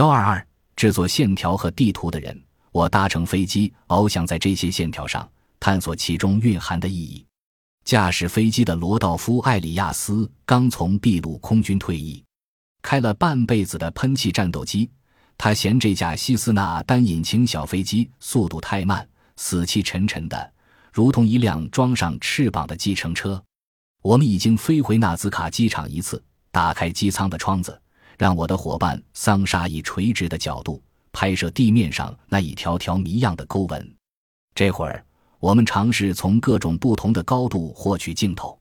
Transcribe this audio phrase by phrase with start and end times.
[0.00, 0.46] 幺二二，
[0.76, 5.30] 制作线条和地图的人，我搭乘飞机，翱翔在这些线条上，
[5.60, 7.22] 探索其中蕴含的意义。
[7.84, 12.24] 驾驶飞机的罗道夫·艾里亚斯刚从秘鲁空军退役，
[12.80, 14.88] 开了半辈子的喷气战斗机。
[15.36, 19.06] 他嫌这架希斯纳单引擎小飞机速度太慢，
[19.36, 20.52] 死气沉沉的，
[20.90, 23.44] 如同一辆装上翅膀的计程车。
[24.00, 27.78] 我们已经飞回纳兹卡机场一次，打开机舱的窗子。
[28.20, 30.78] 让我的伙伴桑沙以垂直的角度
[31.10, 33.96] 拍摄地面上那一条条谜样的沟纹。
[34.54, 35.02] 这会儿，
[35.38, 38.58] 我们尝试从各种不同的高度获取镜头，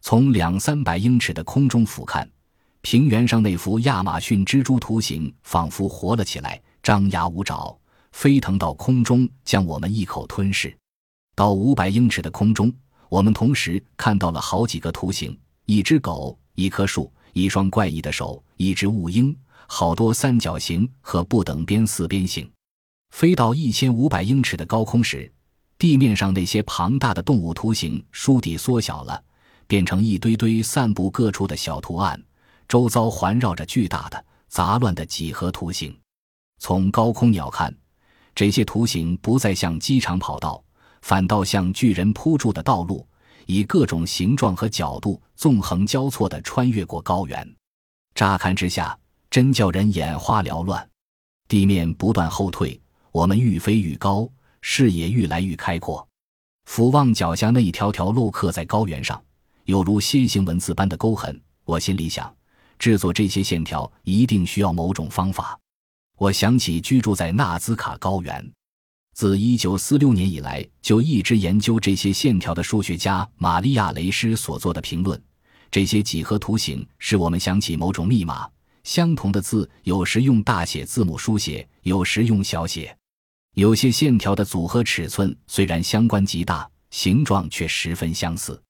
[0.00, 2.28] 从两三百英尺的空中俯瞰，
[2.80, 7.78] 平原上那幅亚马逊蜘蛛图形仿佛活了起来，张牙舞爪，
[8.10, 10.76] 飞腾到空中，将我们一口吞噬。
[11.36, 12.74] 到五百英尺的空中，
[13.08, 17.08] 我们同时看到了好几个图形：一只狗，一棵树。
[17.36, 19.36] 一双怪异的手，一只雾鹰，
[19.66, 22.50] 好多三角形和不等边四边形。
[23.10, 25.30] 飞到一千五百英尺的高空时，
[25.76, 29.22] 地面上那些庞大的动物图形倏地缩小了，
[29.66, 32.18] 变成一堆堆散布各处的小图案，
[32.66, 35.94] 周遭环绕着巨大的杂乱的几何图形。
[36.58, 37.70] 从高空鸟看，
[38.34, 40.64] 这些图形不再像机场跑道，
[41.02, 43.06] 反倒像巨人铺筑的道路。
[43.46, 47.56] 以各种形状和角度纵横交错地穿越过高原，
[48.14, 48.96] 乍看之下
[49.30, 50.86] 真叫人眼花缭乱。
[51.48, 52.78] 地面不断后退，
[53.12, 54.28] 我们愈飞愈高，
[54.60, 56.06] 视野愈来愈开阔。
[56.64, 59.22] 俯望脚下那一条条镂刻在高原上，
[59.64, 62.34] 犹如楔形文字般的沟痕，我心里想：
[62.78, 65.56] 制作这些线条一定需要某种方法。
[66.18, 68.52] 我想起居住在纳兹卡高原。
[69.16, 75.18] 自一九四六年以来，就一直研究这些线条的数学家玛利亚·雷施所做的评论。
[75.70, 78.46] 这些几何图形使我们想起某种密码：
[78.84, 82.94] 相同的字有时用大写字母书写，有时用小写。
[83.54, 88.62] 有些线条的组合尺寸虽然相关极大，形状却十分相似。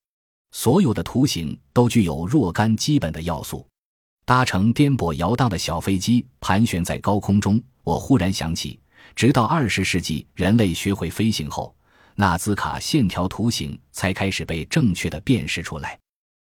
[0.53, 3.67] 所有的图形都具有若干基本的要素。
[4.25, 8.79] 搭乘颠簸摇荡的小飞机盘旋在高空中，我忽然想起。
[9.17, 11.75] 直到二十世纪人类学会飞行后，
[12.17, 15.99] 纳兹卡线条图形才开始被正确的辨识出来。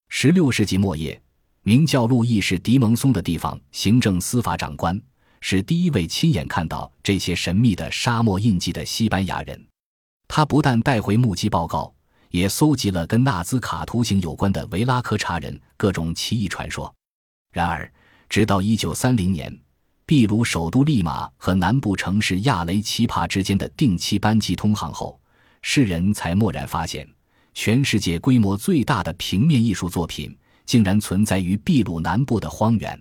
[0.10, 1.20] 十六世纪末叶，
[1.64, 5.02] 名叫路易士·迪蒙松的地方行政司法长官，
[5.42, 9.68] 是第一位亲眼看到这些神秘的沙漠印记的西班牙人。
[10.28, 11.92] 他不但带回目击报告，
[12.30, 16.94] 也搜集了跟纳兹卡图形有关的维拉科查人各种奇异传说。
[17.52, 17.92] 然而，
[18.30, 19.60] 直到一九三零年。
[20.10, 25.22] 秘鲁首都利马和南部城市亚雷奇帕之间的定期班机通航后，
[25.62, 27.08] 世人才蓦然发现，
[27.54, 33.00] 全世界规模最大的平面艺术作品竟然存在于秘鲁南部的荒原。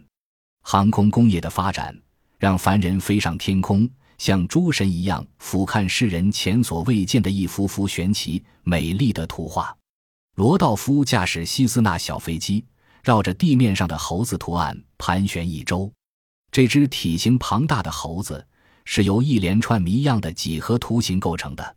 [0.65, 1.99] 航空工业的发展
[2.39, 9.75] 让凡人飞上天空，像诸神一样俯瞰世人前所未见的一幅幅玄奇美丽的图画。
[10.37, 12.67] 罗道夫驾驶希斯纳小飞机，
[13.03, 15.91] 绕着地面上的猴子图案盘旋一周。
[16.51, 18.47] 这只体型庞大的猴子
[18.85, 21.77] 是由一连串谜样的几何图形构成的。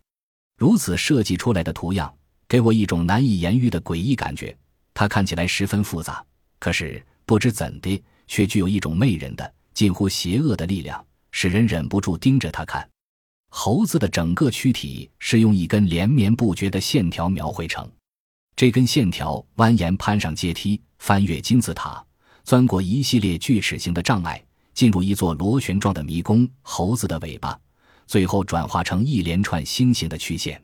[0.58, 2.12] 如此设计出来的图样，
[2.48, 4.56] 给我一种难以言喻的诡异感觉。
[4.94, 6.24] 它看起来十分复杂，
[6.58, 12.88] 可是不知怎的，却具有一种媚人的、近乎邪恶的力量，使人忍不住盯着它看。
[13.48, 17.90] 猴子的整个躯体是用一根连绵不绝的线条描绘成，
[18.56, 22.04] 这根线条蜿蜒攀上阶梯，翻越金字塔，
[22.44, 24.42] 钻过一系列锯齿形的障碍。
[24.74, 27.58] 进入一座螺旋状的迷宫，猴子的尾巴，
[28.06, 30.62] 最后转化成一连串星形的曲线。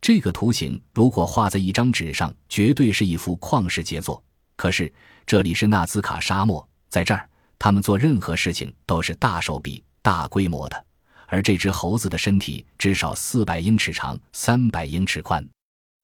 [0.00, 4.22] 这个图形如果画在一张纸上，绝对是一幅旷世杰作。
[4.56, 4.92] 可是
[5.26, 7.28] 这里是纳斯卡沙漠，在这儿，
[7.58, 10.84] 他们做任何事情都是大手笔、大规模的。
[11.26, 15.46] 而这只猴子的身体至少四百英尺长，三百英尺宽。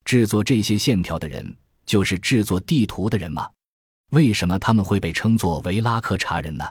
[0.05, 3.51] 制作这些线条的人，就是制作地图的人吗？
[4.11, 6.65] 为什么他们会被称作维拉克查人呢？